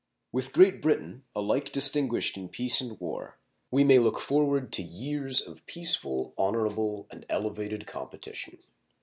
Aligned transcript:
With 0.31 0.51
Great 0.53 0.81
Britain, 0.81 1.25
alike 1.35 1.71
distinguished 1.71 2.35
in 2.35 2.49
peace 2.49 2.81
and 2.81 2.99
war, 2.99 3.37
we 3.69 3.83
may 3.83 3.99
look 3.99 4.17
forward 4.19 4.73
to 4.73 4.81
years 4.81 5.39
of 5.41 5.63
peaceful, 5.67 6.33
honorable, 6.39 7.05
and 7.11 7.23
elevated 7.29 7.85
competition. 7.85 8.57